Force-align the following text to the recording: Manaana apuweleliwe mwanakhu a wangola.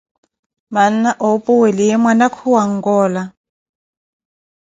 Manaana 0.73 1.11
apuweleliwe 1.29 1.95
mwanakhu 2.03 2.47
a 2.51 2.51
wangola. 2.55 3.23